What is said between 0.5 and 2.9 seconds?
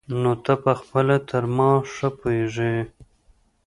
پخپله تر ما ښه پوهېږي.